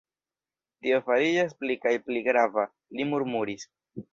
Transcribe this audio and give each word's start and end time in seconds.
Tio 0.85 0.99
fariĝas 1.09 1.53
pli 1.59 1.77
kaj 1.83 1.93
pli 2.07 2.25
grava, 2.31 2.67
li 2.99 3.09
murmuris. 3.13 3.71